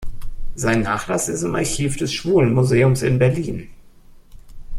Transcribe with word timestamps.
Sein 0.55 0.81
Nachlass 0.81 1.29
ist 1.29 1.43
im 1.43 1.53
Archiv 1.53 1.95
des 1.95 2.11
Schwulen 2.11 2.55
Museums 2.55 3.03
in 3.03 3.19
Berlin. 3.19 3.69